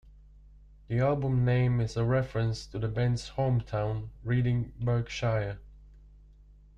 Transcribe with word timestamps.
The 0.87 0.97
album 0.99 1.45
name 1.45 1.79
is 1.79 1.95
a 1.95 2.03
reference 2.03 2.65
to 2.65 2.79
the 2.79 2.87
band's 2.87 3.33
hometown, 3.37 4.09
Reading, 4.23 4.73
Berkshire. 4.79 5.59